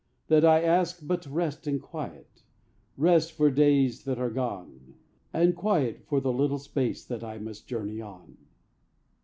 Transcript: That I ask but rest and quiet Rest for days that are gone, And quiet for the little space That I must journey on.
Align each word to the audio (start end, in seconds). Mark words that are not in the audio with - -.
That 0.29 0.43
I 0.43 0.63
ask 0.63 1.01
but 1.05 1.27
rest 1.27 1.67
and 1.67 1.79
quiet 1.79 2.41
Rest 2.97 3.33
for 3.33 3.51
days 3.51 4.03
that 4.05 4.17
are 4.17 4.31
gone, 4.31 4.95
And 5.31 5.55
quiet 5.55 6.05
for 6.07 6.19
the 6.19 6.33
little 6.33 6.57
space 6.57 7.05
That 7.05 7.23
I 7.23 7.37
must 7.37 7.67
journey 7.67 8.01
on. 8.01 8.35